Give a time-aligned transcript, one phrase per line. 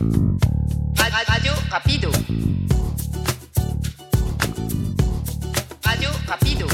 [0.00, 2.10] Radio Rapido.
[5.84, 6.66] Radio Rapido.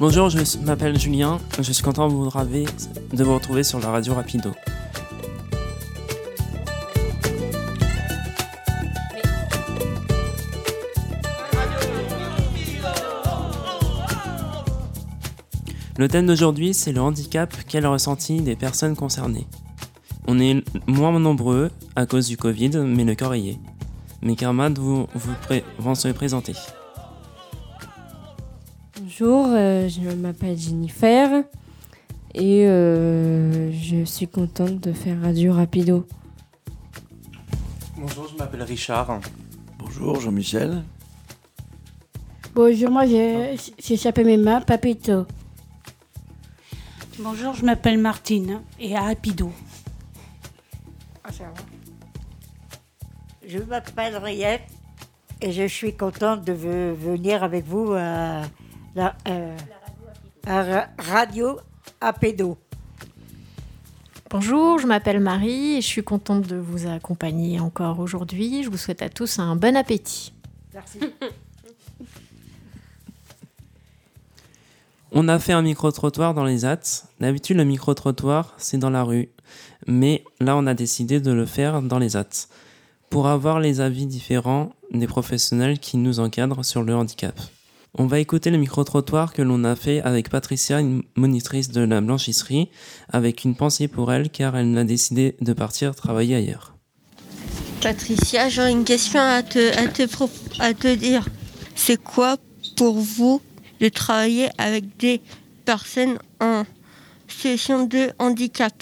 [0.00, 1.38] Bonjour, je m'appelle Julien.
[1.60, 2.30] Je suis content de vous,
[3.12, 4.54] de vous retrouver sur la radio Rapido.
[15.98, 19.46] Le thème d'aujourd'hui, c'est le handicap, quel ressenti des personnes concernées.
[20.28, 23.58] On est moins nombreux à cause du Covid, mais le corps y est.
[24.22, 26.52] Mes camarades vous, vous pré- vont se présenter.
[29.00, 31.42] Bonjour, euh, je m'appelle Jennifer
[32.34, 36.06] et euh, je suis contente de faire Radio Rapido.
[37.96, 39.20] Bonjour, je m'appelle Richard.
[39.80, 40.84] Bonjour Jean-Michel.
[42.54, 45.26] Bonjour, moi je, je s'appelle Mema Papito.
[47.20, 49.52] Bonjour, je m'appelle Martine et à Rapido.
[53.46, 54.62] Je m'appelle Riette
[55.40, 58.42] et je suis contente de ve- venir avec vous à
[58.94, 59.56] la euh,
[60.46, 61.58] à Ra- Radio
[62.00, 62.58] Apédo.
[64.30, 68.62] Bonjour, je m'appelle Marie et je suis contente de vous accompagner encore aujourd'hui.
[68.62, 70.32] Je vous souhaite à tous un bon appétit.
[70.74, 71.00] Merci.
[75.12, 77.04] On a fait un micro-trottoir dans les ATS.
[77.20, 79.30] D'habitude, le micro-trottoir, c'est dans la rue.
[79.86, 82.48] Mais là, on a décidé de le faire dans les ATS.
[83.10, 87.40] Pour avoir les avis différents des professionnels qui nous encadrent sur le handicap.
[87.94, 92.02] On va écouter le micro-trottoir que l'on a fait avec Patricia, une monitrice de la
[92.02, 92.68] blanchisserie,
[93.10, 96.74] avec une pensée pour elle car elle a décidé de partir travailler ailleurs.
[97.80, 101.26] Patricia, j'aurais une question à te, à te, pro- à te dire.
[101.74, 102.36] C'est quoi
[102.76, 103.40] pour vous
[103.80, 105.20] de travailler avec des
[105.64, 106.64] personnes en
[107.28, 108.72] situation de handicap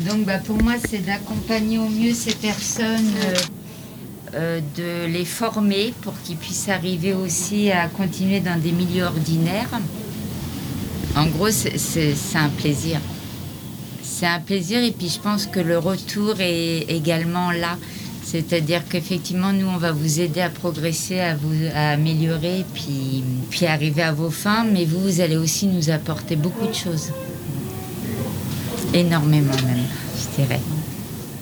[0.00, 3.34] Donc bah, pour moi, c'est d'accompagner au mieux ces personnes, euh,
[4.34, 9.80] euh, de les former pour qu'ils puissent arriver aussi à continuer dans des milieux ordinaires.
[11.16, 13.00] En gros, c'est un plaisir.
[14.02, 17.78] C'est un plaisir et puis je pense que le retour est également là.
[18.30, 23.64] C'est-à-dire qu'effectivement, nous, on va vous aider à progresser, à vous à améliorer, puis, puis
[23.64, 24.64] arriver à vos fins.
[24.64, 27.10] Mais vous, vous allez aussi nous apporter beaucoup de choses.
[28.92, 29.84] Énormément même,
[30.14, 30.60] je dirais.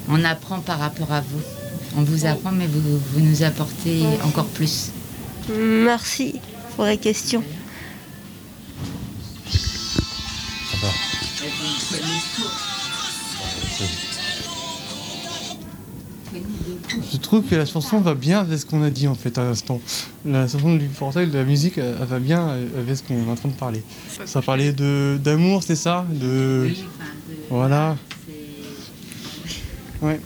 [0.08, 1.40] On apprend par rapport à vous.
[1.96, 2.80] On vous apprend, mais vous,
[3.12, 4.92] vous nous apportez encore plus.
[5.48, 6.40] Merci
[6.76, 7.42] pour la question.
[17.12, 19.44] Je trouve que la chanson va bien avec ce qu'on a dit en fait à
[19.44, 19.80] l'instant.
[20.24, 23.34] La chanson du portail de la musique, elle, va bien avec ce qu'on est en
[23.34, 23.82] train de parler.
[24.24, 26.06] Ça parlait de d'amour, c'est ça?
[26.10, 26.70] De
[27.50, 27.96] voilà.
[30.02, 30.20] Ouais.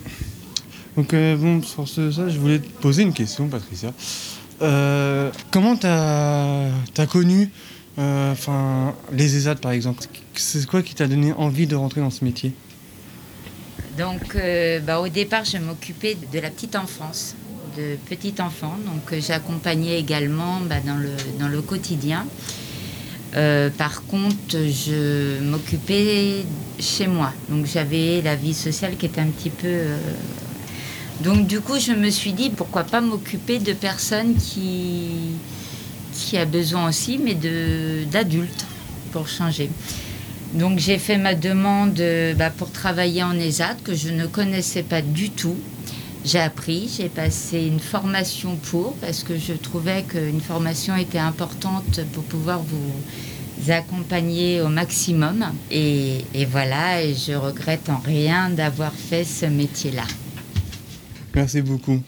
[0.97, 3.93] Donc euh, bon, sur ce, ça, je voulais te poser une question, Patricia.
[4.63, 6.67] Euh, comment t'as
[6.99, 7.51] as connu,
[7.99, 8.35] euh,
[9.13, 10.05] les ESAT par exemple?
[10.35, 12.53] C'est quoi qui t'a donné envie de rentrer dans ce métier?
[13.99, 17.35] Donc, euh, bah, au départ, je m'occupais de la petite enfance,
[17.77, 18.77] de petits enfants.
[18.87, 22.27] Donc, euh, j'accompagnais également bah, dans, le, quotidien.
[23.37, 26.45] Euh, par contre, je m'occupais
[26.79, 27.33] chez moi.
[27.49, 29.85] Donc, j'avais la vie sociale qui était un petit peu.
[31.21, 35.33] Donc, du coup, je me suis dit pourquoi pas m'occuper de personnes qui,
[36.13, 37.35] qui a besoin aussi, mais
[38.07, 38.67] d'adultes
[39.13, 39.71] pour changer.
[40.55, 44.83] Donc j'ai fait ma demande euh, bah, pour travailler en ESAT que je ne connaissais
[44.83, 45.57] pas du tout.
[46.25, 52.01] J'ai appris, j'ai passé une formation pour parce que je trouvais qu'une formation était importante
[52.13, 55.47] pour pouvoir vous accompagner au maximum.
[55.71, 60.05] Et, et voilà, et je regrette en rien d'avoir fait ce métier-là.
[61.35, 62.03] Merci beaucoup.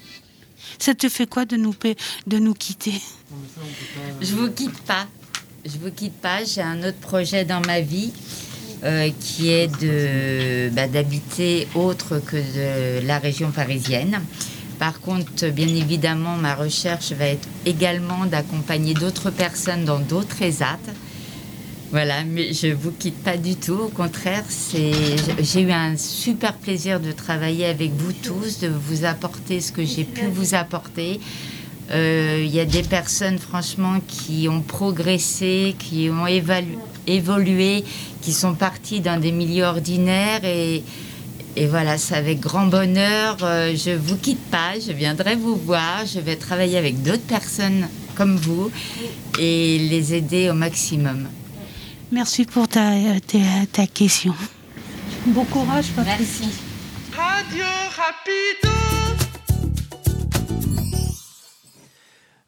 [0.78, 1.74] Ça te fait quoi de nous,
[2.26, 3.00] de nous quitter?
[4.20, 5.06] Je vous quitte pas.
[5.64, 6.44] Je vous quitte pas.
[6.44, 8.12] J'ai un autre projet dans ma vie
[8.84, 12.36] euh, qui est bah, d'habiter autre que
[13.06, 14.20] la région parisienne.
[14.78, 20.78] Par contre, bien évidemment, ma recherche va être également d'accompagner d'autres personnes dans d'autres ESAT.
[21.92, 23.74] Voilà, mais je vous quitte pas du tout.
[23.74, 29.60] Au contraire, j'ai eu un super plaisir de travailler avec vous tous, de vous apporter
[29.60, 31.20] ce que j'ai pu vous apporter.
[31.90, 37.84] Euh, Il y a des personnes, franchement, qui ont progressé, qui ont évalu- évolué,
[38.20, 40.82] qui sont parties dans des milieux ordinaires et
[41.54, 43.36] Et voilà, c'est avec grand bonheur.
[43.42, 46.06] euh, je vous quitte pas, je viendrai vous voir.
[46.06, 48.70] Je vais travailler avec d'autres personnes comme vous
[49.38, 51.28] et les aider au maximum.
[52.10, 52.88] Merci pour ta,
[53.26, 53.38] ta,
[53.70, 54.34] ta question.
[55.26, 56.48] Bon courage, Patricia.
[57.14, 57.66] Radio
[57.98, 58.91] Rapido.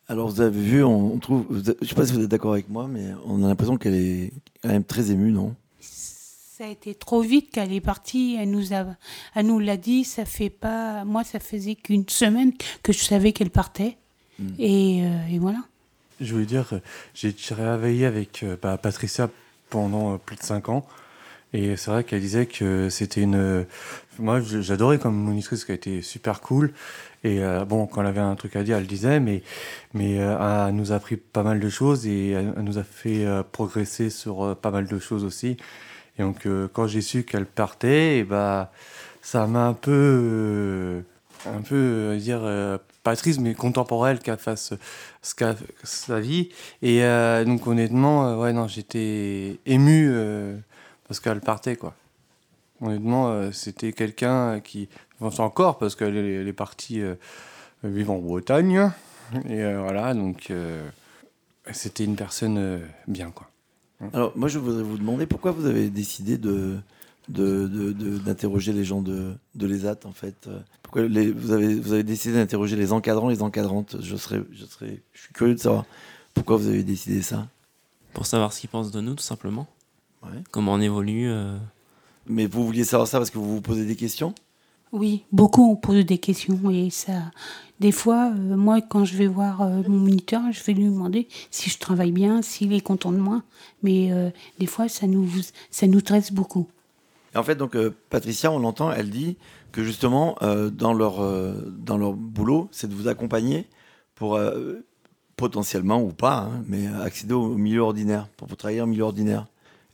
[0.08, 2.86] Alors vous avez vu, on, trouve, je sais pas si vous êtes d'accord avec moi,
[2.88, 5.54] mais on a l'impression qu'elle est quand même très émue, non?
[5.80, 8.36] Ça a été trop vite qu'elle est partie.
[8.38, 8.86] Elle nous a,
[9.34, 10.04] elle nous l'a dit.
[10.04, 11.04] Ça fait pas.
[11.04, 12.52] Moi, ça faisait qu'une semaine
[12.84, 13.96] que je savais qu'elle partait.
[14.60, 15.58] Et, euh, et voilà.
[16.20, 16.80] Je voulais dire,
[17.12, 19.30] j'ai travaillé avec euh, bah, Patricia
[19.68, 20.86] pendant euh, plus de 5 ans.
[21.52, 23.66] Et c'est vrai qu'elle disait que c'était une.
[24.18, 26.72] Moi, j'adorais comme monitrice, qui a été super cool.
[27.24, 29.42] Et euh, bon, quand elle avait un truc à dire, elle le disait, mais,
[29.94, 33.24] mais euh, elle nous a appris pas mal de choses et elle, nous a fait
[33.24, 35.56] euh, progresser sur pas mal de choses aussi.
[36.18, 38.70] Et donc, quand j'ai su qu'elle partait, et bah,
[39.22, 41.02] ça m'a un peu.
[41.46, 42.42] un peu, dire,
[43.02, 44.74] pas triste, mais contemporaine qu'elle fasse
[45.22, 46.50] ce qu'a sa vie.
[46.82, 47.00] Et
[47.46, 50.14] donc, honnêtement, ouais, non, j'étais ému
[51.08, 51.94] parce qu'elle partait, quoi.
[52.80, 54.88] Honnêtement, euh, c'était quelqu'un qui.
[55.20, 57.14] Enfin, encore parce qu'elle est, partie euh,
[57.82, 58.90] vivre en Bretagne.
[59.48, 60.48] Et euh, voilà, donc.
[60.50, 60.86] euh,
[61.72, 63.48] c'était une personne bien, quoi.
[64.12, 66.76] Alors moi je voudrais vous demander pourquoi vous avez décidé de
[67.30, 70.46] de- de- de- d'interroger les gens de, de l'ESAT en fait?
[70.82, 73.96] Pourquoi les- vous, avez, vous avez décidé d'interroger les encadrants, les encadrantes?
[74.02, 75.86] Je, serais, je, serais, je suis curieux de savoir
[76.34, 77.46] pourquoi vous avez décidé ça.
[78.12, 79.66] Pour savoir ce qu'ils pensent de nous, tout simplement.
[80.22, 80.42] Ouais.
[80.50, 81.30] Comment on évolue.
[82.26, 84.34] Mais vous vouliez savoir ça parce que vous vous posez des questions?
[84.92, 87.32] Oui, beaucoup on pose des questions et ça.
[87.80, 91.26] Des fois, euh, moi, quand je vais voir euh, mon moniteur, je vais lui demander
[91.50, 93.42] si je travaille bien, s'il est content de moi.
[93.82, 95.28] Mais euh, des fois, ça nous,
[95.70, 96.68] ça nous stresse beaucoup.
[97.34, 97.76] Et en fait, donc,
[98.10, 99.36] Patricia, on l'entend, elle dit
[99.72, 100.36] que justement,
[100.70, 101.16] dans, leur,
[101.66, 103.66] dans leur boulot, c'est de vous accompagner
[104.14, 104.38] pour
[105.34, 109.46] potentiellement ou pas, hein, mais accéder au milieu ordinaire, pour vous travailler en milieu ordinaire.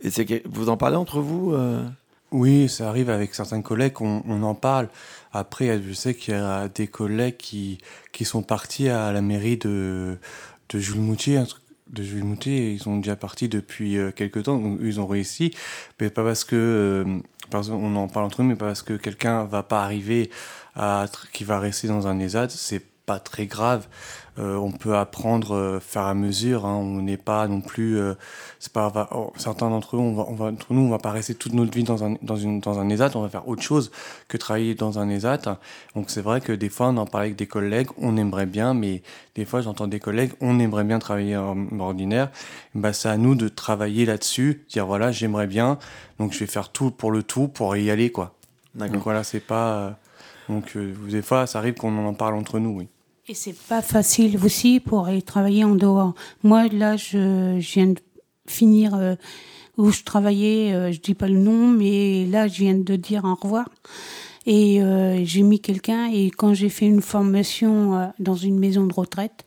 [0.03, 1.83] Et c'est que vous en parlez entre vous euh?
[2.33, 4.89] Oui, ça arrive avec certains collègues, on, on en parle.
[5.33, 7.79] Après, je sais qu'il y a des collègues qui,
[8.13, 10.17] qui sont partis à la mairie de,
[10.69, 11.43] de Jules Moutier,
[11.89, 15.53] de Jules Moutier, ils sont déjà partis depuis euh, quelques temps, ils ont réussi,
[16.01, 17.19] mais pas parce que, euh,
[17.51, 20.31] parce qu'on en parle entre eux, mais pas parce que quelqu'un va pas arriver
[20.77, 23.89] à, qui va rester dans un ESAD, c'est pas très grave.
[24.39, 26.65] Euh, on peut apprendre euh, faire à mesure.
[26.65, 26.77] hein.
[26.77, 27.99] On n'est pas non plus.
[27.99, 28.15] euh,
[28.59, 28.89] c'est pas.
[28.89, 31.35] va- oh, certains d'entre eux, on va, on va, entre nous, on va pas rester
[31.35, 33.11] toute notre vie dans un dans une dans un ESAT.
[33.17, 33.91] On va faire autre chose
[34.29, 35.59] que travailler dans un ESAT.
[35.97, 37.89] Donc c'est vrai que des fois, on en parle avec des collègues.
[37.99, 39.03] On aimerait bien, mais
[39.35, 40.33] des fois, j'entends des collègues.
[40.41, 42.31] On aimerait bien travailler en ordinaire.
[42.75, 44.65] Bah, c'est à nous de travailler là-dessus.
[44.71, 45.79] Dire voilà, j'aimerais bien.
[46.19, 48.35] Donc je vais faire tout pour le tout pour y aller quoi.
[48.89, 49.73] Donc voilà, c'est pas.
[49.79, 49.91] euh,
[50.49, 52.89] donc euh, des fois, ça arrive qu'on en parle entre nous, oui.
[53.31, 56.15] Et c'est pas facile aussi pour aller travailler en dehors.
[56.43, 58.01] Moi, là, je, je viens de
[58.49, 59.15] finir euh,
[59.77, 63.25] où je travaillais, euh, je dis pas le nom, mais là, je viens de dire
[63.25, 63.69] au revoir.
[64.47, 68.85] Et euh, j'ai mis quelqu'un, et quand j'ai fait une formation euh, dans une maison
[68.89, 69.47] de retraite,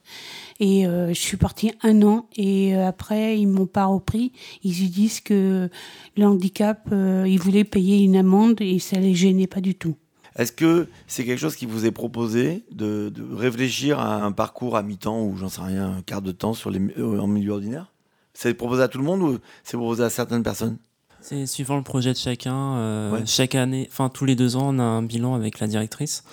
[0.62, 4.32] et euh, je suis partie un an, et après, ils m'ont pas repris.
[4.64, 5.70] Ils disent que
[6.16, 9.96] le handicap, ils voulaient payer une amende, et ça les gênait pas du tout.
[10.36, 14.76] Est-ce que c'est quelque chose qui vous est proposé de, de réfléchir à un parcours
[14.78, 17.52] à mi-temps ou j'en sais rien, un quart de temps sur les, euh, en milieu
[17.52, 17.92] ordinaire?
[18.34, 20.78] C'est proposé à tout le monde ou c'est proposé à certaines personnes?
[21.22, 22.76] C'est suivant le projet de chacun.
[22.78, 23.26] euh, Ouais.
[23.26, 26.24] Chaque année, enfin tous les deux ans, on a un bilan avec la directrice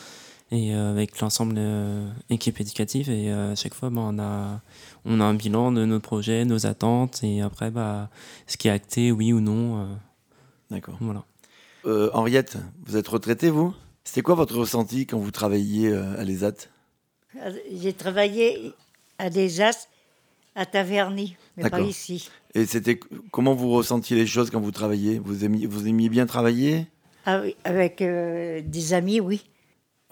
[0.50, 1.60] et euh, avec l'ensemble
[2.30, 3.10] équipe éducative.
[3.10, 4.60] Et à chaque fois, bah, on, a,
[5.04, 8.08] on a un bilan de nos projets, nos attentes et après, bah,
[8.46, 9.86] ce qui est acté, oui ou non.
[10.70, 10.96] D'accord.
[11.00, 11.22] Voilà.
[11.86, 13.74] Euh, Henriette, vous êtes retraitée, vous?
[14.04, 16.68] C'était quoi votre ressenti quand vous travailliez euh, à l'ESAT?
[17.72, 18.72] J'ai travaillé
[19.18, 19.86] à Desas,
[20.56, 22.28] à Taverny, mais pas ici.
[22.54, 22.98] Et c'était
[23.30, 26.86] comment vous ressentiez les choses quand vous travailliez vous aimiez, vous aimiez bien travailler?
[27.26, 29.44] Ah oui, avec euh, des amis, oui.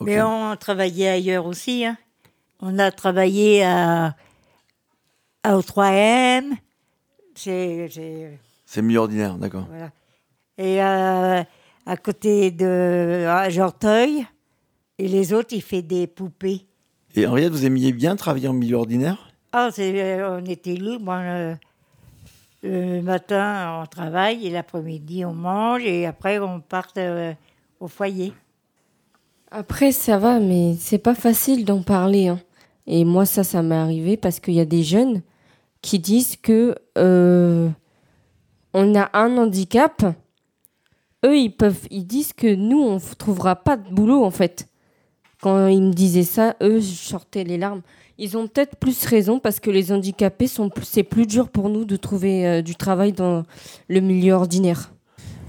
[0.01, 1.85] Mais on travaillait ailleurs aussi.
[1.85, 1.97] hein.
[2.61, 4.15] On a travaillé à,
[5.43, 6.53] à O3M.
[7.35, 9.67] C'est, c'est- C'est milieu ordinaire, d'accord.
[9.69, 9.91] voilà.
[10.59, 11.43] Et euh,
[11.89, 14.27] à côté de à Jorteuil.
[14.99, 16.67] Et les autres, ils font des poupées.
[17.15, 19.31] Et Henriette, vous aimiez bien travailler en milieu ordinaire?
[19.53, 21.05] Ah, c'est, euh, on était libres.
[21.05, 21.55] moi, euh,
[22.63, 27.33] le matin, on travaille et l'après-midi, on mange et après, on part euh,
[27.81, 28.35] au foyer.
[29.51, 32.29] Après, ça va, mais c'est pas facile d'en parler.
[32.29, 32.41] hein.
[32.87, 35.23] Et moi, ça, ça m'est arrivé parce qu'il y a des jeunes
[35.81, 37.71] qui disent que euh,
[38.75, 40.05] on a un handicap
[41.25, 44.69] eux, ils disent que nous, on trouvera pas de boulot en fait.
[45.41, 47.83] Quand ils me disaient ça, eux, je sortais les larmes.
[48.19, 50.49] Ils ont peut-être plus raison parce que les handicapés
[50.83, 53.45] c'est plus dur pour nous de trouver euh, du travail dans
[53.89, 54.91] le milieu ordinaire.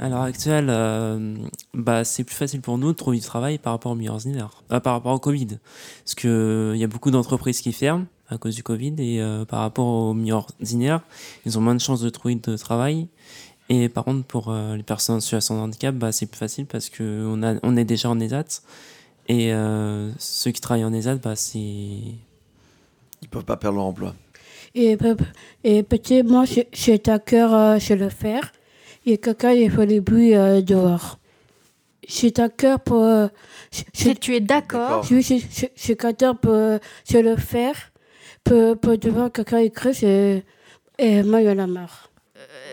[0.01, 1.35] À l'heure actuelle, euh,
[1.73, 4.63] bah, c'est plus facile pour nous de trouver du travail par rapport au milieu ordinaire,
[4.71, 5.59] euh, par rapport au Covid.
[6.05, 9.59] Parce qu'il y a beaucoup d'entreprises qui ferment à cause du Covid et euh, par
[9.59, 11.01] rapport au milieu ordinaire,
[11.45, 13.09] ils ont moins de chances de trouver de travail.
[13.69, 16.65] Et par contre, pour euh, les personnes en situation de handicap, bah, c'est plus facile
[16.65, 18.61] parce qu'on a, on est déjà en ESAT.
[19.27, 21.59] Et euh, ceux qui travaillent en ESAT, bah, c'est.
[23.21, 24.15] Ils peuvent pas perdre leur emploi.
[24.73, 24.97] Et,
[25.63, 28.51] et petit, moi, j'ai- à cœur euh, chez le fer.
[29.05, 31.19] Et quelqu'un, il fait des bruits euh, dehors.
[32.07, 33.03] J'ai à cœur pour.
[33.03, 33.27] euh,
[33.93, 37.73] j'ai- tu es d'accord Oui, j'ai- à cœur pour euh, chez le fer.
[38.43, 42.08] Pour, pour devant quelqu'un écrit, et moi, il y en a marre.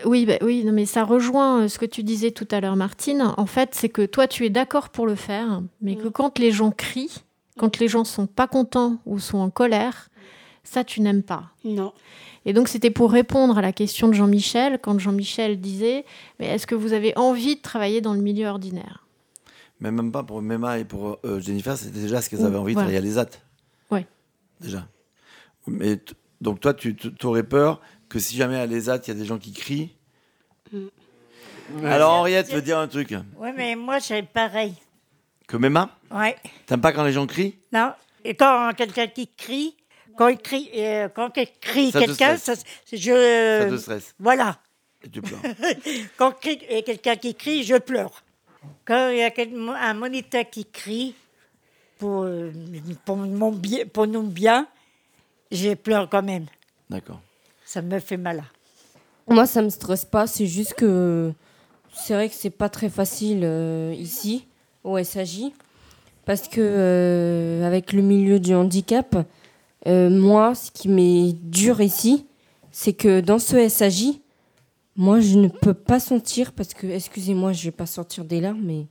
[0.05, 2.75] Oui, bah oui, non, mais ça rejoint euh, ce que tu disais tout à l'heure,
[2.75, 3.33] Martine.
[3.37, 6.51] En fait, c'est que toi, tu es d'accord pour le faire, mais que quand les
[6.51, 7.23] gens crient,
[7.57, 10.09] quand les gens sont pas contents ou sont en colère,
[10.63, 11.51] ça, tu n'aimes pas.
[11.63, 11.93] Non.
[12.45, 16.05] Et donc, c'était pour répondre à la question de Jean-Michel, quand Jean-Michel disait
[16.39, 19.05] Mais est-ce que vous avez envie de travailler dans le milieu ordinaire?
[19.79, 22.73] Mais même pas pour Mema et pour euh, Jennifer, c'était déjà ce qu'elles avaient envie
[22.73, 22.89] de voilà.
[22.89, 23.39] travailler à l'ESAT.
[23.91, 24.07] Ouais.
[24.59, 24.87] Déjà.
[25.67, 25.99] Mais
[26.41, 29.25] donc toi, tu tu aurais peur que si jamais à l'ESAT, il y a des
[29.25, 29.91] gens qui crient.
[31.83, 33.13] Alors Henriette veut dire un truc.
[33.37, 34.73] Oui, mais moi, c'est pareil.
[35.47, 36.35] Que Mema Ouais.
[36.65, 37.93] T'aimes pas quand les gens crient Non.
[38.23, 39.75] Et quand quelqu'un qui crie,
[40.17, 42.53] quand il crie, euh, quand il crie Ça quelqu'un, ça-
[42.91, 43.59] je.
[43.63, 44.15] Ça te stresse.
[44.19, 44.57] Voilà.
[45.03, 45.39] Et tu pleures.
[46.17, 48.23] quand crie- il y a quelqu'un qui crie, je pleure.
[48.85, 49.31] Quand il y a
[49.89, 51.15] un moniteur qui crie
[51.97, 52.51] pour, euh,
[53.05, 54.67] pour, mon bien, pour nous bien,
[55.51, 56.47] je pleure quand même.
[56.89, 57.21] D'accord.
[57.67, 58.45] Ça me fait mal.
[59.27, 60.25] Moi, ça me stresse pas.
[60.25, 61.33] C'est juste que
[61.93, 64.47] c'est vrai que c'est pas très facile euh, ici
[64.85, 65.51] au SAJ
[66.23, 69.17] parce que euh, avec le milieu du handicap,
[69.85, 72.25] euh, moi, ce qui m'est dur ici,
[72.71, 74.13] c'est que dans ce SAJ,
[74.95, 78.63] moi, je ne peux pas sentir parce que, excusez-moi, je vais pas sortir des larmes,
[78.63, 78.87] mais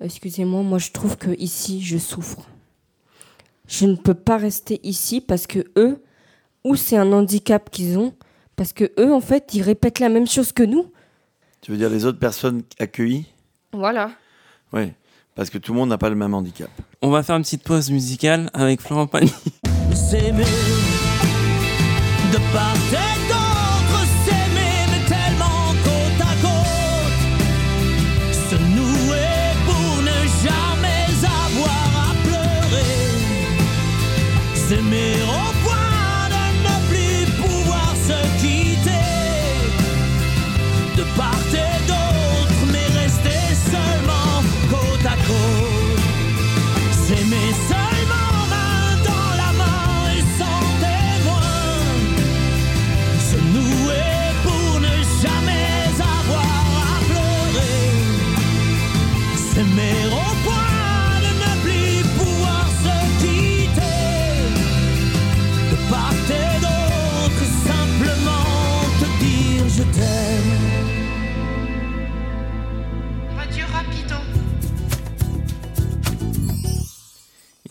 [0.00, 2.48] excusez-moi, moi, je trouve que ici, je souffre.
[3.68, 6.02] Je ne peux pas rester ici parce que eux,
[6.66, 8.12] ou c'est un handicap qu'ils ont,
[8.56, 10.92] parce que eux, en fait, ils répètent la même chose que nous.
[11.60, 13.26] Tu veux dire les autres personnes accueillies?
[13.72, 14.10] Voilà.
[14.72, 14.92] Oui.
[15.36, 16.70] Parce que tout le monde n'a pas le même handicap.
[17.02, 19.32] On va faire une petite pause musicale avec Florent Pagny.
[19.94, 20.44] s'aimer
[22.32, 23.05] de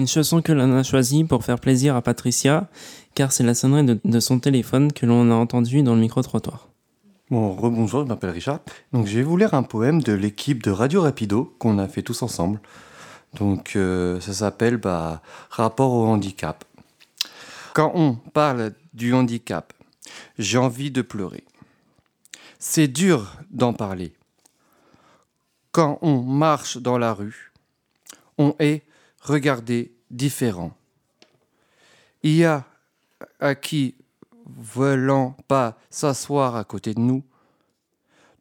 [0.05, 2.69] Une chanson que l'on a choisie pour faire plaisir à Patricia,
[3.15, 6.67] car c'est la sonnerie de, son téléphone que l'on a entendue dans le micro-trottoir.
[7.31, 8.59] Bon, rebonjour, je m'appelle Richard.
[8.93, 12.03] Donc, je vais vous lire un poème de l'équipe de Radio Rapido qu'on a fait
[12.03, 12.62] tous ensemble.
[13.39, 16.63] Donc, euh, ça s'appelle bah, Rapport au handicap.
[17.74, 19.74] Quand on parle du handicap,
[20.38, 21.45] j'ai envie de pleurer.
[22.59, 24.13] C'est dur d'en parler.
[25.71, 27.53] Quand on marche dans la rue,
[28.38, 28.83] on est
[29.19, 30.75] regardé différent.
[32.24, 32.65] Il y a
[33.39, 33.95] à qui
[34.45, 37.24] voulant pas s'asseoir à côté de nous,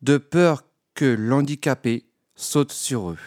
[0.02, 2.04] de peur que l'handicapé
[2.34, 3.18] saute sur eux.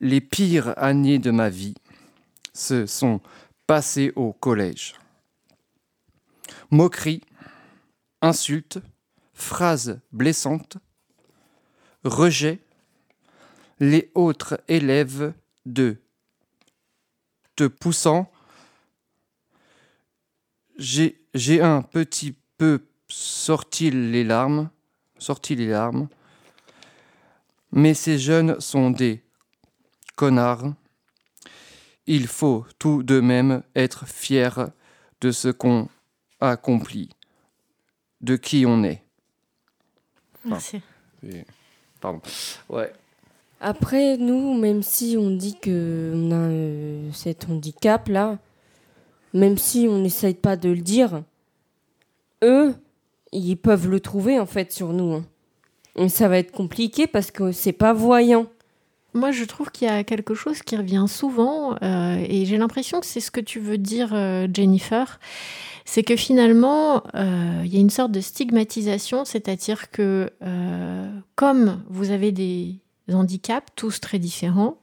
[0.00, 1.74] Les pires années de ma vie
[2.52, 3.20] se sont
[3.66, 4.94] passées au collège.
[6.70, 7.22] Moqueries,
[8.22, 8.78] insultes,
[9.34, 10.78] phrases blessantes,
[12.04, 12.60] rejet,
[13.80, 15.32] les autres élèves
[15.66, 15.96] de
[17.58, 18.30] te poussant
[20.76, 24.70] j'ai j'ai un petit peu sorti les larmes,
[25.18, 26.08] sorti les larmes.
[27.72, 29.24] Mais ces jeunes sont des
[30.14, 30.72] connards.
[32.06, 34.70] Il faut tout de même être fier
[35.20, 35.88] de ce qu'on
[36.40, 37.10] accomplit,
[38.20, 39.02] de qui on est.
[40.44, 40.80] Merci.
[41.24, 41.44] Et-
[42.00, 42.22] Pardon.
[42.68, 42.92] Ouais.
[43.60, 48.38] Après, nous, même si on dit qu'on a euh, cet handicap-là,
[49.34, 51.22] même si on n'essaye pas de le dire,
[52.44, 52.74] eux,
[53.32, 55.14] ils peuvent le trouver en fait sur nous.
[55.96, 56.08] hein.
[56.08, 58.46] Ça va être compliqué parce que c'est pas voyant.
[59.14, 63.00] Moi, je trouve qu'il y a quelque chose qui revient souvent, euh, et j'ai l'impression
[63.00, 65.18] que c'est ce que tu veux dire, euh, Jennifer.
[65.84, 70.30] C'est que finalement, euh, il y a une sorte de stigmatisation, c'est-à-dire que
[71.34, 72.76] comme vous avez des
[73.14, 74.76] handicaps, tous très différents,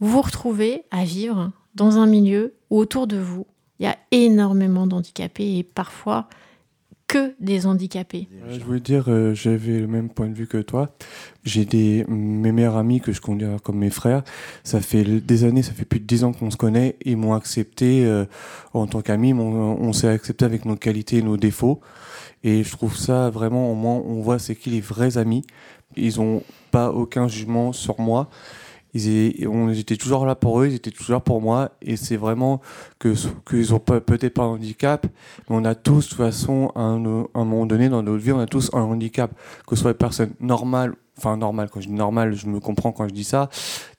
[0.00, 3.46] vous vous retrouvez à vivre dans un milieu où autour de vous,
[3.78, 6.28] il y a énormément d'handicapés et parfois
[7.08, 8.26] que des handicapés.
[8.50, 10.96] Je voulais dire, euh, j'avais le même point de vue que toi.
[11.44, 14.24] J'ai des mes meilleurs amis que je considère comme mes frères.
[14.64, 16.96] Ça fait des années, ça fait plus de dix ans qu'on se connaît.
[17.04, 18.24] Ils m'ont accepté euh,
[18.74, 19.34] en tant qu'amis.
[19.34, 21.80] m'ont- On s'est accepté avec nos qualités et nos défauts.
[22.42, 25.42] Et je trouve ça vraiment, au moins, on voit c'est qui les vrais amis.
[25.94, 28.28] Ils ont pas aucun jugement sur moi.
[29.04, 31.70] Ils était toujours là pour eux, ils étaient toujours pour moi.
[31.82, 32.60] Et c'est vraiment
[32.98, 33.14] que
[33.48, 35.06] qu'ils ont peut-être pas un handicap,
[35.48, 38.40] mais on a tous, de toute façon, à un, moment donné dans notre vie, on
[38.40, 39.32] a tous un handicap.
[39.66, 42.92] Que ce soit des personnes normales, enfin normales, quand je dis normales, je me comprends
[42.92, 43.50] quand je dis ça.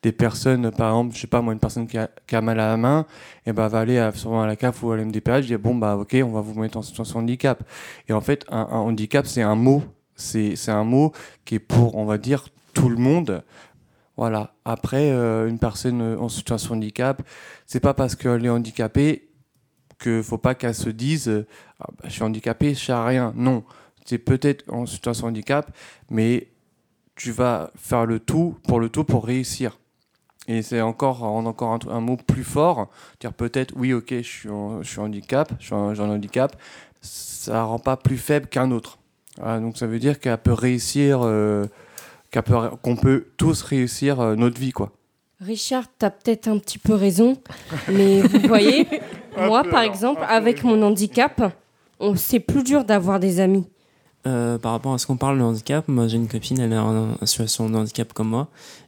[0.01, 2.77] Des personnes, par exemple, je sais pas moi, une personne qui a, mal à la
[2.77, 3.05] main,
[3.45, 4.11] et ben va aller à,
[4.45, 7.19] la CAF ou à l'MDPH, dis bon bah ok, on va vous mettre en situation
[7.19, 7.61] de handicap.
[8.07, 9.83] Et en fait, un handicap, c'est un mot.
[10.17, 11.13] C'est un mot
[11.45, 13.43] qui est pour, on va dire, tout le monde.
[14.17, 14.53] Voilà.
[14.65, 17.21] Après, euh, une personne en situation de handicap,
[17.65, 19.29] c'est pas parce qu'elle est handicapée
[19.99, 21.45] que faut pas qu'elle se dise
[21.79, 23.33] Ah, bah, je suis handicapé, je sais rien.
[23.35, 23.63] Non,
[24.05, 25.71] c'est peut-être en situation de handicap,
[26.09, 26.47] mais
[27.15, 29.77] tu vas faire le tout pour le tout pour réussir.
[30.47, 34.81] Et c'est encore, encore un, mot plus fort, dire peut-être oui, ok, je suis en,
[34.81, 36.55] je handicap, un handicap,
[37.01, 38.97] ça rend pas plus faible qu'un autre.
[39.37, 41.65] Voilà, donc ça veut dire qu'elle peut réussir, euh,
[42.31, 44.91] peut- qu'on peut tous réussir euh, notre vie, quoi.
[45.39, 47.37] Richard, t'as peut-être un petit peu raison,
[47.91, 48.87] mais vous voyez,
[49.37, 51.53] moi peu, par alors, exemple, avec mon handicap,
[51.99, 53.65] on- c'est plus dur d'avoir des amis.
[54.25, 56.77] Euh, par rapport à ce qu'on parle de handicap, moi j'ai une copine, elle est
[56.77, 58.47] en en situation de handicap comme moi,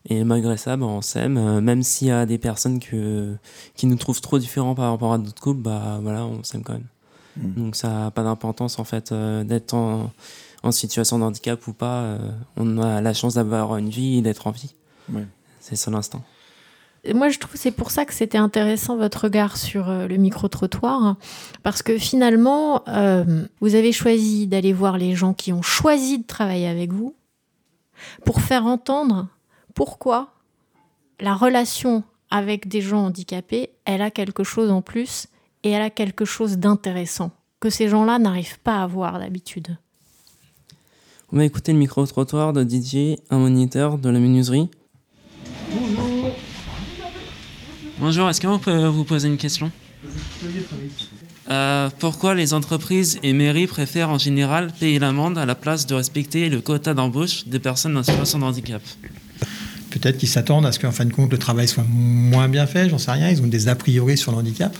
[0.10, 3.36] et malgré ça, bah, on s'aime, euh, même s'il y a des personnes que,
[3.76, 6.74] qui nous trouvent trop différents par rapport à d'autres couples, bah voilà, on s'aime quand
[6.74, 6.88] même.
[7.44, 10.12] Donc ça n'a pas d'importance en fait euh, d'être en,
[10.64, 14.22] en situation de handicap ou pas, euh, on a la chance d'avoir une vie et
[14.22, 14.74] d'être en vie.
[15.12, 15.26] Ouais.
[15.60, 16.22] C'est ça l'instant.
[17.14, 20.18] Moi, je trouve que c'est pour ça que c'était intéressant votre regard sur euh, le
[20.18, 21.18] micro-trottoir, hein,
[21.64, 26.28] parce que finalement, euh, vous avez choisi d'aller voir les gens qui ont choisi de
[26.28, 27.16] travailler avec vous
[28.26, 29.28] pour faire entendre
[29.76, 30.34] pourquoi
[31.22, 35.28] la relation avec des gens handicapés, elle a quelque chose en plus
[35.64, 39.78] et elle a quelque chose d'intéressant que ces gens-là n'arrivent pas à voir d'habitude.
[41.32, 44.70] On va écouter le micro-trottoir de Didier, un moniteur de la menuiserie.
[48.00, 49.72] Bonjour, est-ce que vous pouvez vous poser une question?
[51.50, 55.96] Euh, Pourquoi les entreprises et mairies préfèrent en général payer l'amende à la place de
[55.96, 58.82] respecter le quota d'embauche des personnes en situation de handicap?
[59.90, 62.90] Peut-être qu'ils s'attendent à ce qu'en fin de compte, le travail soit moins bien fait,
[62.90, 63.30] j'en sais rien.
[63.30, 64.76] Ils ont des a priori sur le handicap.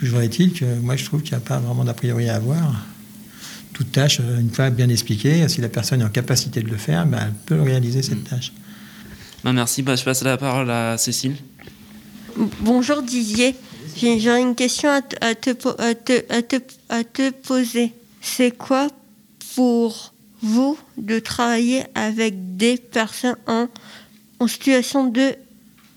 [0.00, 2.86] Toujours est-il que moi, je trouve qu'il n'y a pas vraiment d'a priori à avoir.
[3.74, 6.76] Toute tâche, euh, une fois bien expliquée, si la personne est en capacité de le
[6.78, 8.52] faire, ben, elle peut réaliser cette tâche.
[9.44, 11.36] Bah, Merci, bah, je passe la parole à Cécile.
[12.60, 13.54] Bonjour Didier,
[13.96, 16.56] j'ai j'aurais une question à te, à te po- à te- à te-
[16.88, 17.92] à te poser.
[18.22, 18.88] C'est quoi
[19.54, 23.66] pour vous de travailler avec des personnes en,
[24.38, 25.34] en situation de,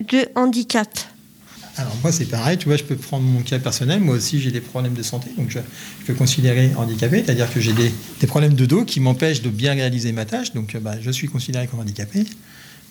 [0.10, 0.90] de handicap?
[1.76, 4.00] Alors moi, c'est pareil, tu vois, je peux prendre mon cas personnel.
[4.00, 5.60] Moi aussi, j'ai des problèmes de santé, donc je,
[6.06, 10.12] peux considérer handicapé, c'est-à-dire que j'ai des, problèmes de dos qui m'empêchent de bien réaliser
[10.12, 12.26] ma tâche, donc euh, bah, je suis considéré comme handicapé.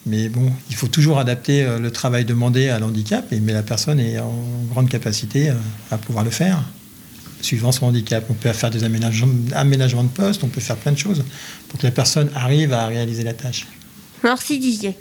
[0.05, 3.63] Mais bon, il faut toujours adapter euh, le travail demandé à l'handicap, et- mais la
[3.63, 5.55] personne est en grande capacité euh,
[5.93, 6.65] à pouvoir le faire,
[7.41, 8.25] suivant son handicap.
[8.31, 11.23] On peut faire des aménagements de poste, on peut faire plein de choses
[11.69, 13.69] pour que la personne arrive à réaliser la tâche.
[14.25, 14.97] Merci Didier.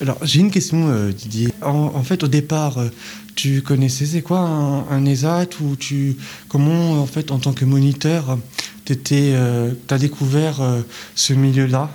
[0.00, 1.50] Alors, j'ai une question, euh, Didier.
[1.62, 2.88] En, en fait, au départ, euh,
[3.36, 6.16] tu connaissais c'est quoi un, un ESAT ou tu
[6.48, 8.38] comment en fait en tant que moniteur,
[8.84, 10.80] tu as découvert euh,
[11.14, 11.90] ce milieu-là?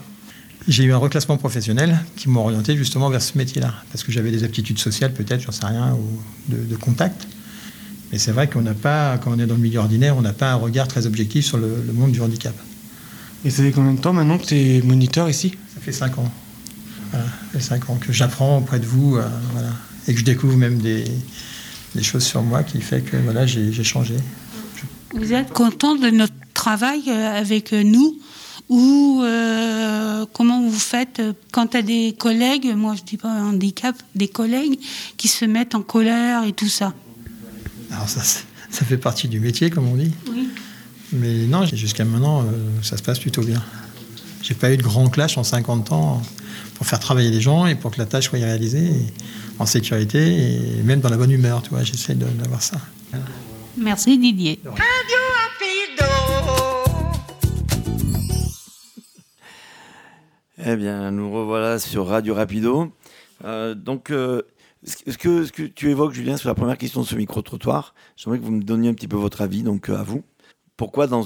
[0.68, 4.32] J'ai eu un reclassement professionnel qui m'a orienté justement vers ce métier-là, parce que j'avais
[4.32, 7.28] des aptitudes sociales peut-être, j'en sais rien, ou de, de contact.
[8.12, 10.34] Mais c'est vrai qu'on n'a pas, quand on est dans le milieu ordinaire, on n'a
[10.34, 12.56] pas un regard très objectif sur le, le monde du handicap.
[13.46, 15.54] Et ça fait combien de temps maintenant que tu es moniteur ici?
[15.74, 16.32] Ça fait 5 ans.
[17.12, 19.70] Voilà, ça fait 5 ans que j'apprends auprès de vous, euh, voilà,
[20.08, 21.06] et que je découvre même des,
[21.96, 24.16] des choses sur moi qui fait que voilà, j'ai changé.
[25.14, 28.20] Vous êtes content de notre travail euh, avec euh, nous
[28.70, 33.30] Ou euh, comment vous faites euh, quand tu as des collègues, moi je dis pas
[33.30, 34.80] handicap, des collègues
[35.18, 36.94] qui se mettent en colère et tout ça?
[37.92, 40.12] Alors ça, ça fait partie du métier, comme on dit.
[40.32, 40.50] Oui.
[41.12, 42.46] Mais non, jusqu'à maintenant, euh,
[42.84, 43.64] ça se passe plutôt bien.
[44.42, 46.22] J'ai pas eu de grand clash en 50 ans
[46.76, 48.92] pour faire travailler les gens et pour que la tâche soit réalisée
[49.60, 50.20] en sécurité
[50.80, 51.62] et même dans la bonne humeur.
[51.62, 52.78] Tu vois, j'essaie de- d'avoir ça.
[53.78, 54.60] Merci Didier.
[60.66, 62.92] Eh bien, nous revoilà sur Radio Rapido.
[63.46, 64.42] Euh, donc, euh,
[64.84, 67.94] ce ce que, ce que tu évoques, Julien, sur la première question de ce micro-trottoir,
[68.18, 70.24] j'aimerais que vous me donniez un petit peu votre avis, donc euh, à vous.
[70.80, 71.26] Pourquoi, dans,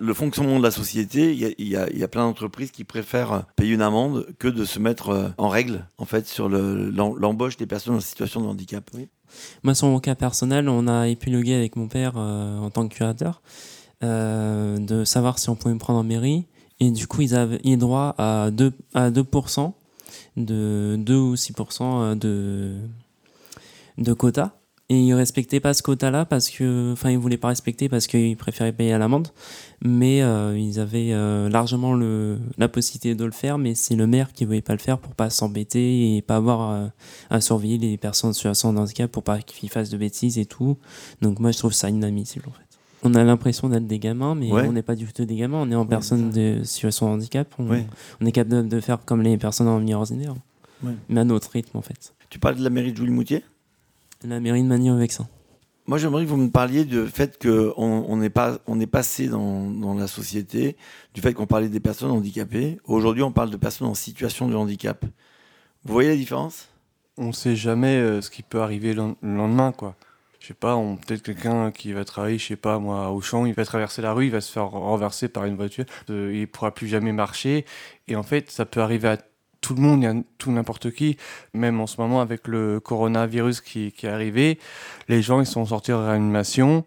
[0.00, 4.26] le fonctionnement de la société, il y a, plein d'entreprises qui préfèrent payer une amende
[4.38, 7.96] que de se mettre euh, en règle, en fait, sur le- l'em- l'embauche des personnes
[7.96, 8.90] en situation de handicap.
[9.64, 12.94] Moi, sur mon cas personnel, on a épilogué avec mon père euh, en tant que
[12.94, 13.42] curateur
[14.02, 16.46] euh, de savoir si on pouvait me prendre en mairie.
[16.80, 19.72] Et du coup, ils avaient droit à 2%, à 2%,
[20.38, 22.76] de 2 ou 6% de,
[23.98, 24.56] de quota.
[24.90, 28.36] Et ils respectaient pas ce quota-là parce que, enfin, ils voulaient pas respecter parce qu'ils
[28.36, 29.28] préféraient payer à l'amende.
[29.82, 34.06] Mais euh, ils avaient euh, largement le, la possibilité de le faire, mais c'est le
[34.06, 36.86] maire qui voulait pas le faire pour pas s'embêter et pas avoir euh,
[37.30, 40.44] à surveiller les personnes en situation de handicap pour pas qu'ils fassent de bêtises et
[40.44, 40.76] tout.
[41.22, 42.60] Donc moi, je trouve ça inadmissible en fait.
[43.06, 44.66] On a l'impression d'être des gamins, mais Ouais.
[44.68, 45.58] on n'est pas du tout des gamins.
[45.62, 47.54] On est en personne de situation de handicap.
[47.58, 47.86] On, Ouais.
[48.20, 50.34] on est capable de faire comme les personnes en milieu ordinaire.
[51.08, 52.14] Mais à notre rythme en fait.
[52.28, 53.00] Tu parles de la mairie de
[54.24, 55.28] La mairie de Magny-au-Vexin.
[55.86, 59.28] Moi, j'aimerais que vous me parliez du fait qu'on on est, pas, on est passé
[59.28, 60.76] dans, dans la société,
[61.12, 62.78] du fait qu'on parlait des personnes handicapées.
[62.86, 65.04] Aujourd'hui, on parle de personnes en situation de handicap.
[65.84, 66.70] Vous voyez la différence?
[67.18, 69.94] On sait jamais euh, ce qui peut arriver le le lendemain, quoi.
[70.40, 73.44] Je sais pas, on- peut-être quelqu'un qui va travailler, je sais pas, moi, au champ,
[73.44, 76.48] il va traverser la rue, il va se faire renverser par une voiture, euh, il
[76.48, 77.66] pourra plus jamais marcher.
[78.08, 79.18] Et en fait, ça peut arriver à
[79.64, 81.16] tout le monde, il y a tout n'importe qui.
[81.54, 84.58] Même en ce moment, avec le coronavirus qui, qui est arrivé,
[85.08, 86.84] les gens, ils sont sortis en réanimation.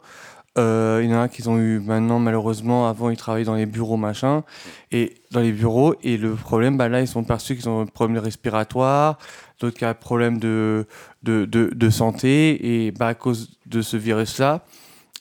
[0.59, 3.65] Euh, il y en a qui ont eu maintenant, malheureusement, avant, ils travaillaient dans les
[3.65, 4.43] bureaux, machin,
[4.91, 7.85] et dans les bureaux, et le problème, bah là, ils sont perçus qu'ils ont un
[7.87, 9.17] problème respiratoire,
[9.59, 10.85] d'autres qui ont un problème de,
[11.23, 14.63] de, de, de santé, et bah, à cause de ce virus-là,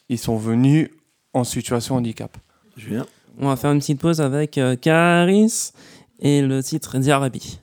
[0.09, 0.91] ils sont venus
[1.33, 2.37] en situation handicap.
[2.77, 3.07] Julien?
[3.39, 5.73] On va faire une petite pause avec euh, Caris
[6.21, 7.61] et le titre Diarabi.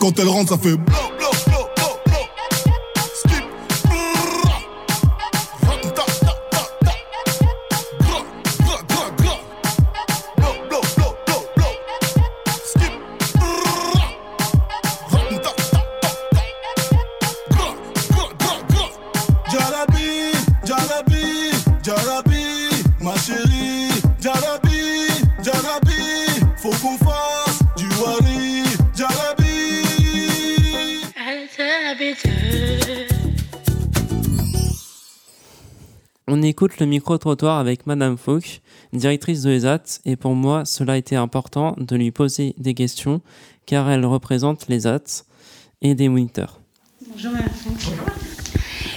[0.00, 0.76] Quand elle rentre, ça fait
[36.80, 38.60] le micro-trottoir avec Madame Fauque,
[38.92, 43.20] directrice de ESAT, et pour moi, cela a été important de lui poser des questions,
[43.66, 45.24] car elle représente les AT
[45.82, 46.60] et des moniteurs.
[47.10, 47.48] Bonjour Madame.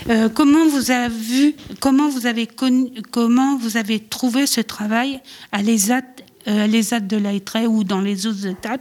[0.10, 5.20] Euh, comment vous avez vu, comment vous avez connu, comment vous avez trouvé ce travail
[5.52, 6.02] à l'ESAT,
[6.48, 8.78] euh, à l'ESAT de l'Aïtré ou dans les autres états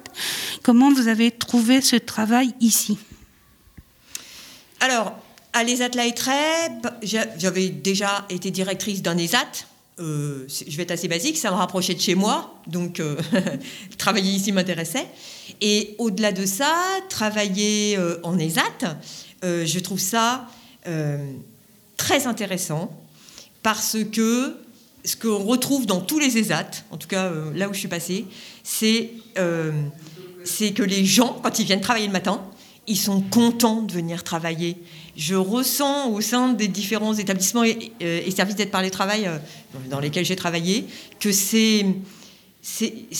[0.62, 2.98] Comment vous avez trouvé ce travail ici?
[4.80, 5.18] Alors,
[5.52, 5.90] à l'ESAT
[7.02, 9.66] j'a- j'avais déjà été directrice d'un ESAT.
[9.98, 13.16] Euh, c'est- je vais être assez basique, ça me rapprochait de chez moi, donc euh,
[13.98, 15.06] travailler ici m'intéressait.
[15.60, 16.74] Et au-delà de ça,
[17.10, 18.96] travailler euh, en ESAT,
[19.42, 20.46] je trouve ça
[21.96, 22.90] très intéressant
[23.62, 24.56] parce que
[25.04, 28.24] ce qu'on retrouve dans tous les ESAT, en tout cas là où je suis passée,
[28.62, 32.42] c'est que les gens, quand ils viennent travailler le matin,
[32.86, 34.76] ils sont contents de venir travailler.
[35.20, 39.36] Je ressens au sein des différents établissements et, euh, services d'aide par le travail euh,
[39.90, 40.86] dans lesquels j'ai travaillé
[41.18, 41.84] que c'est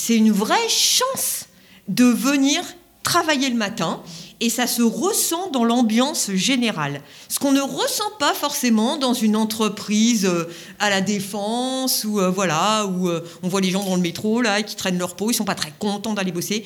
[0.09, 1.45] une vraie chance
[1.87, 2.63] de venir
[3.03, 4.01] travailler le matin
[4.39, 7.01] et ça se ressent dans l'ambiance générale.
[7.29, 12.87] Ce qu'on ne ressent pas forcément dans une entreprise euh, à la défense ou voilà
[12.87, 13.11] où
[13.43, 15.53] on voit les gens dans le métro là qui traînent leur peau, ils sont pas
[15.53, 16.63] très contents d'aller bosser.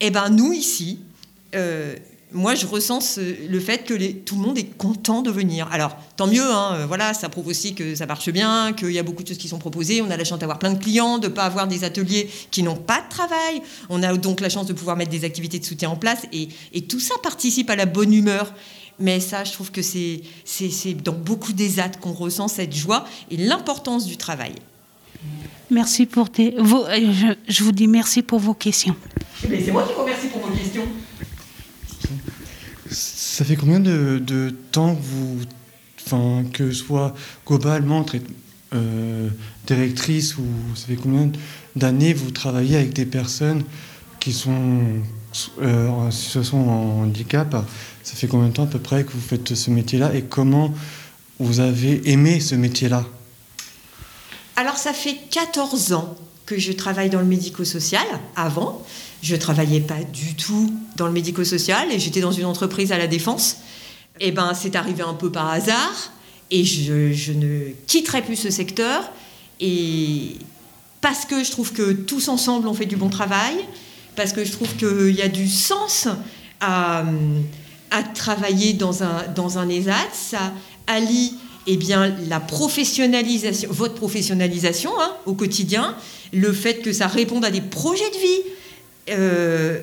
[0.00, 1.00] Eh ben nous ici,
[2.32, 5.68] moi je ressens ce- le fait que les- tout le monde est content de venir.
[5.72, 8.98] Alors tant mieux, hein, euh, voilà, ça prouve aussi que ça marche bien, qu'il y
[8.98, 10.00] a beaucoup de choses qui sont proposées.
[10.02, 12.76] On a la chance d'avoir plein de clients, de pas avoir des ateliers qui n'ont
[12.76, 13.62] pas de travail.
[13.88, 16.48] On a donc la chance de pouvoir mettre des activités de soutien en place et,
[16.72, 18.52] et tout ça participe à la bonne humeur.
[19.02, 22.74] Mais ça, je trouve que c'est c'est- c'est dans beaucoup des actes qu'on ressent cette
[22.74, 24.52] joie et l'importance du travail.
[25.70, 26.54] Merci pour tes.
[26.58, 28.94] vos- euh, je, je vous dis merci pour vos questions.
[29.48, 30.84] Mais c'est moi qui vous remercie pour vos questions.
[33.40, 35.38] Ça fait combien de, temps que vous,
[36.04, 37.14] enfin, que soit
[37.46, 38.04] globalement
[38.74, 39.30] euh,
[39.66, 41.32] directrice ou ça fait combien
[41.74, 43.64] d'années vous travaillez avec des personnes
[44.18, 44.82] qui sont
[45.62, 47.66] euh, en situation de handicap?
[48.02, 50.74] Ça fait combien de temps à peu près que vous faites ce métier-là et comment
[51.38, 53.06] vous avez aimé ce métier-là?
[54.56, 56.14] Alors, ça fait 14 ans
[56.50, 58.04] que je travaille dans le médico-social.
[58.34, 58.84] Avant,
[59.22, 63.06] je travaillais pas du tout dans le médico-social et j'étais dans une entreprise à la
[63.06, 63.58] défense.
[64.18, 66.12] Et ben, c'est arrivé un peu par hasard
[66.50, 69.12] et je, je ne quitterai plus ce secteur.
[69.60, 70.38] Et
[71.00, 73.54] parce que je trouve que tous ensemble on fait du bon travail,
[74.16, 76.08] parce que je trouve qu'il y a du sens
[76.60, 77.04] à,
[77.92, 79.94] à travailler dans un, dans un ESAT.
[80.12, 80.52] Ça
[80.88, 81.34] allie
[81.66, 85.96] eh bien, la professionnalisation, votre professionnalisation hein, au quotidien,
[86.32, 88.42] le fait que ça réponde à des projets de vie,
[89.10, 89.80] euh,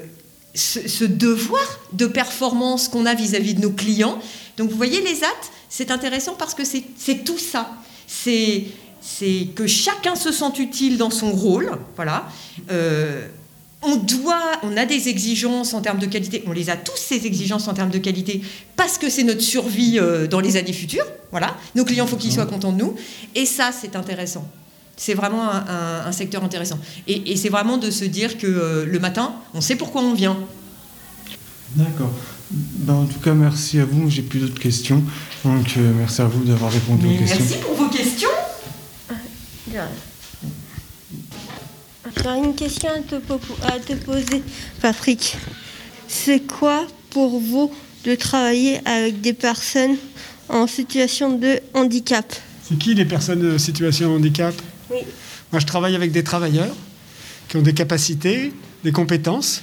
[0.53, 4.19] ce, devoir de performance qu'on a vis-à-vis de nos clients.
[4.57, 7.69] Donc vous voyez, les actes, c'est intéressant parce que c'est tout ça.
[8.07, 8.65] C'est
[8.99, 11.71] c'est que chacun se sente utile dans son rôle.
[11.95, 12.27] Voilà.
[12.71, 13.25] Euh,
[13.87, 16.43] on doit, on a des exigences en termes de qualité.
[16.45, 18.41] On les a tous ces exigences en termes de qualité
[18.75, 21.05] parce que c'est notre survie euh, dans les années futures.
[21.31, 21.55] Voilà.
[21.75, 22.95] Nos clients, faut qu'ils soient contents de nous.
[23.33, 24.47] Et ça, c'est intéressant.
[24.95, 26.79] C'est vraiment un, un- un secteur intéressant.
[27.07, 30.13] Et, et c'est vraiment de se dire que euh, le matin, on sait pourquoi on
[30.13, 30.37] vient.
[31.75, 32.11] D'accord.
[32.49, 34.09] Ben, en tout cas, merci à vous.
[34.09, 35.03] J'ai plus d'autres questions.
[35.45, 37.37] Donc, euh, merci à vous d'avoir répondu aux questions.
[37.39, 38.29] Merci pour vos questions.
[42.23, 44.41] J'ai une question à te, popo- à te poser,
[44.81, 45.37] Patrick.
[46.07, 47.71] C'est quoi pour vous
[48.05, 49.95] de travailler avec des personnes
[50.49, 52.25] en situation de handicap?
[52.63, 54.53] C'est qui les personnes en situation de handicap?
[54.89, 54.99] Oui.
[55.51, 56.75] Moi, je travaille avec des travailleurs
[57.47, 58.51] qui ont des capacités,
[58.83, 59.61] des compétences,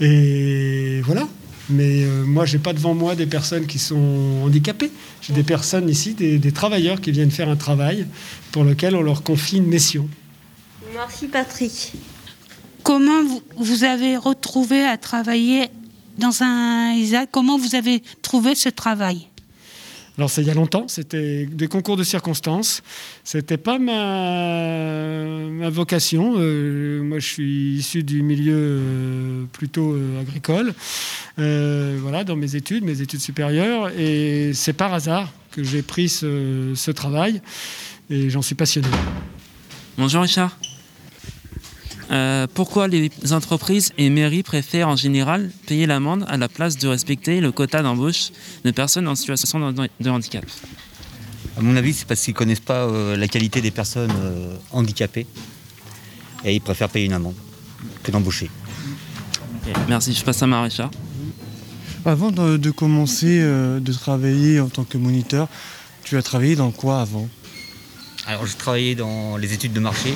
[0.00, 1.26] et voilà.
[1.70, 4.90] Mais euh, moi, j'ai pas devant moi des personnes qui sont handicapées.
[5.22, 8.06] J'ai des personnes ici, des, des travailleurs qui viennent faire un travail
[8.50, 10.08] pour lequel on leur confie une mission.
[10.94, 11.92] Merci, Patrick.
[12.82, 15.68] Comment vous, vous avez retrouvé à travailler
[16.18, 19.28] dans un ISAC Comment vous avez trouvé ce travail?
[20.18, 22.82] Alors c'est il y a longtemps, c'était des concours de circonstances.
[23.24, 26.34] C'était pas ma, ma vocation.
[26.36, 30.74] Euh, moi, je suis issu du milieu euh, plutôt euh, agricole.
[31.38, 36.10] Euh, voilà, dans mes études, mes études supérieures, et c'est par hasard que j'ai pris
[36.10, 37.40] ce, ce travail,
[38.10, 38.88] et j'en suis passionné.
[39.96, 40.58] Bonjour Richard.
[42.12, 46.86] Euh, pourquoi les entreprises et mairies préfèrent en général payer l'amende à la place de
[46.86, 48.32] respecter le quota d'embauche
[48.64, 50.44] de personnes en situation de, handicap?
[51.56, 54.56] À mon avis, c'est parce qu'ils ne connaissent pas euh, la qualité des personnes euh,
[54.72, 55.26] handicapées
[56.44, 57.34] et ils préfèrent payer une amende
[58.02, 58.50] que d'embaucher.
[59.88, 60.90] Merci, je passe à ma Richard.
[62.04, 65.48] Avant de, de commencer euh, de travailler en tant que moniteur,
[66.04, 67.28] tu as travaillé dans quoi avant?
[68.26, 70.14] Alors, j'ai travaillé dans les études de marché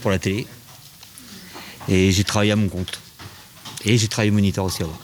[0.00, 0.46] pour la télé
[1.88, 3.00] et j'ai travaillé à mon compte.
[3.84, 4.98] Et j'ai travaillé moniteur aussi avant.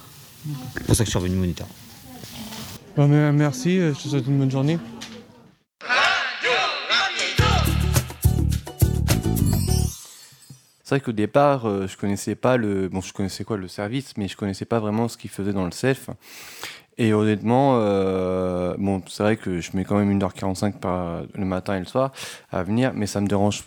[0.74, 1.66] C'est pour ça que je suis revenu moniteur.
[2.96, 4.78] Ben, mais- Merci, euh, je te souhaite une bonne journée.
[10.82, 12.88] C'est vrai qu'au départ, euh, je connaissais pas le.
[12.88, 15.64] Bon, je connaissais quoi le service, mais je connaissais pas vraiment ce qu'il faisait dans
[15.64, 16.10] le self.
[16.96, 21.74] Et honnêtement, euh, bon, c'est vrai que je mets quand même 1h45 par, le matin
[21.76, 22.12] et le soir
[22.52, 23.64] à venir, mais ça me dérange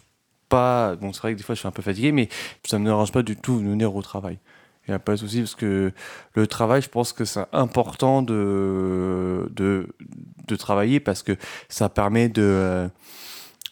[0.50, 0.96] pas.
[0.96, 2.30] Bon, c'est vrai que des fois je suis un peu fatigué, mais
[2.66, 4.40] ça me dérange pas du tout de venir au travail.
[4.88, 5.92] Il n'y a pas de souci parce que
[6.34, 9.88] le travail, je pense que c'est important de, de,
[10.48, 11.38] de travailler parce que
[11.70, 12.90] ça permet de,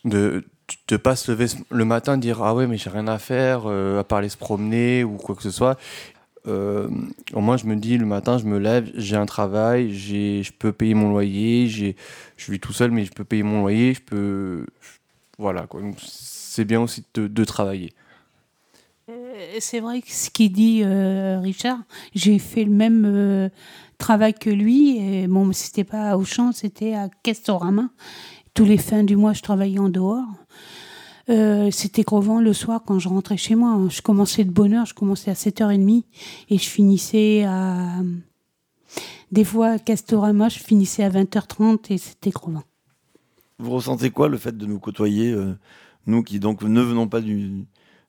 [0.05, 0.45] de,
[0.87, 3.99] de pas se lever le matin dire ah ouais mais j'ai rien à faire euh,
[3.99, 5.77] à part aller se promener ou quoi que ce soit
[6.47, 6.87] euh,
[7.33, 10.53] au moins je me dis le matin je me lève j'ai un travail j'ai je
[10.53, 11.95] peux payer mon loyer j'ai
[12.37, 14.65] je vis tout seul mais je peux payer mon loyer je peux
[15.37, 15.97] voilà quoi Donc,
[16.57, 17.93] c'est bien aussi de, de travailler
[19.09, 21.77] Euh, C'est vrai que ce qu'il dit euh, Richard,
[22.15, 23.49] j'ai fait le même euh,
[23.99, 24.97] travail que lui.
[24.97, 27.89] Et bon, mais c'était pas à Auchan, c'était à Castorama.
[28.55, 30.25] Tous les fins du mois, je travaillais en dehors.
[31.29, 33.77] Euh, c'était crevant le soir quand je rentrais chez moi.
[33.89, 36.05] Je commençais de bonne heure, je commençais à 7h30
[36.49, 38.01] et je finissais à.
[39.31, 42.63] Des fois, à Castorama, je finissais à 20h30 et c'était crevant.
[43.59, 45.55] Vous ressentez quoi le fait de nous côtoyer, euh,
[46.07, 47.65] nous qui donc ne venons pas du,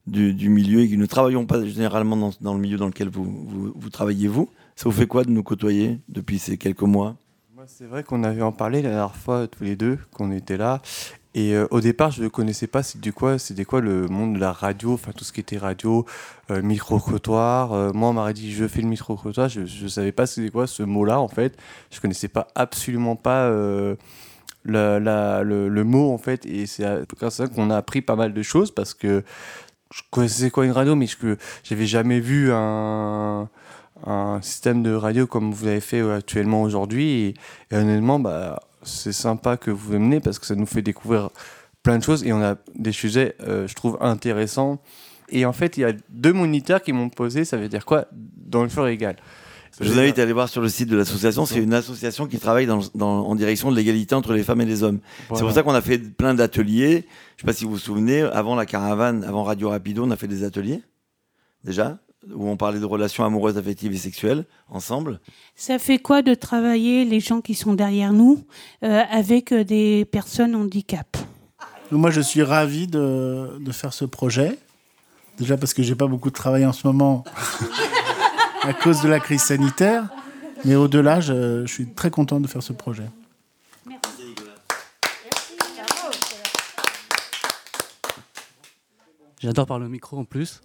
[0.06, 4.48] milieu et qui ne travaillons pas généralement dans, le milieu dans lequel vous, travaillez vous
[4.76, 7.16] Ça vous fait quoi de nous côtoyer depuis ces quelques mois?
[7.54, 10.56] Moi, c'est vrai qu'on avait en parlé la dernière fois tous les deux, qu'on était
[10.56, 10.80] là.
[11.34, 14.52] Et euh, au départ, je ne connaissais pas c'était quoi, quoi le monde de la
[14.52, 16.06] radio, enfin tout ce qui était radio,
[16.50, 17.72] euh, micro-trottoir.
[17.72, 20.66] Euh, moi, on m'aurait dit je fais le micro-trottoir, je ne savais pas c'était quoi
[20.66, 21.56] ce mot-là en fait.
[21.90, 23.96] Je connaissais pas absolument pas euh,
[24.68, 26.46] la- le, le mot en fait.
[26.46, 26.84] Et c'est
[27.16, 29.22] grâce à ça qu'on a appris pas mal de choses parce que
[29.94, 31.16] je connaissais quoi une radio, mais je
[31.64, 33.48] j'avais jamais vu un,
[34.06, 37.34] un système de radio comme vous avez fait euh, actuellement aujourd'hui.
[37.70, 41.30] Et, honnêtement, bah, c'est sympa que vous menez parce que ça nous fait découvrir
[41.82, 44.78] plein de choses et on a des sujets, euh, je trouve, intéressants.
[45.30, 48.06] Et en fait, il y a deux moniteurs qui m'ont posé, ça veut dire quoi?
[48.12, 49.16] Dans le fort égal.
[49.80, 51.46] Je vous invite à aller voir sur le site de l'association.
[51.46, 54.64] C'est une association qui travaille dans, dans- en direction de l'égalité entre les femmes et
[54.64, 54.98] les hommes.
[55.34, 56.90] C'est pour ça qu'on a fait plein d'ateliers.
[56.90, 57.00] Je ne
[57.40, 60.26] sais pas si vous vous souvenez, avant la caravane, avant Radio Rapido, on a fait
[60.26, 60.82] des ateliers,
[61.64, 61.98] déjà,
[62.34, 65.20] où on parlait de relations amoureuses, affectives et sexuelles, ensemble.
[65.54, 68.44] Ça fait quoi de travailler les gens qui sont derrière nous
[68.82, 71.16] euh, avec euh, des personnes handicap?
[71.92, 74.58] Moi, je suis ravi de, de faire ce projet.
[75.38, 77.22] Déjà parce que j'ai pas beaucoup de travail en ce moment
[78.62, 80.08] à cause de la crise sanitaire.
[80.64, 83.08] Mais au-delà, je, suis très content de faire ce projet.
[89.40, 90.60] J'adore parler au micro en plus.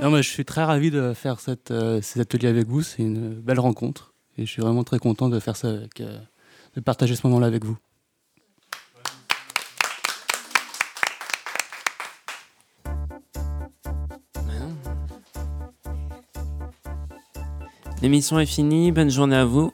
[0.00, 2.82] Non, mais je suis très ravi de faire cette, euh, ces ateliers avec vous.
[2.82, 4.12] C'est une belle rencontre.
[4.38, 5.86] Et je suis vraiment très content de faire ça euh,
[6.76, 7.76] de partager ce moment-là avec vous.
[18.02, 18.90] L'émission est finie.
[18.90, 19.70] Bonne journée à vous,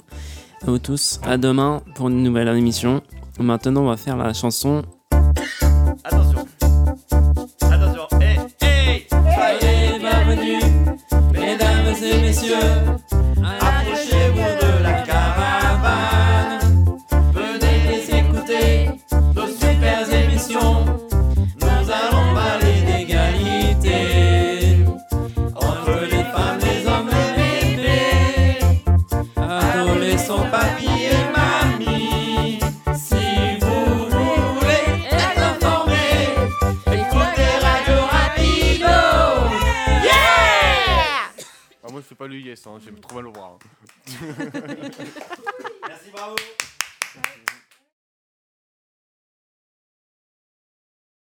[0.60, 1.18] à vous tous.
[1.22, 3.00] À demain pour une nouvelle émission.
[3.40, 4.82] Maintenant, on va faire la chanson.